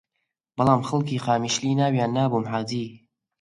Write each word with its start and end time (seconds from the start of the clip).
بەڵام 0.57 0.81
خەڵکی 0.87 1.23
قامیشلی 1.25 1.77
ناویان 1.79 2.11
نابووم 2.17 2.45
حاجی 2.51 2.85